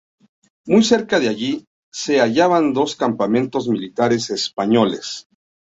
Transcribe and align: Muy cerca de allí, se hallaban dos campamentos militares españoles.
Muy 0.65 0.83
cerca 0.83 1.19
de 1.19 1.29
allí, 1.29 1.67
se 1.93 2.17
hallaban 2.19 2.73
dos 2.73 2.95
campamentos 2.95 3.67
militares 3.67 4.31
españoles. 4.31 5.27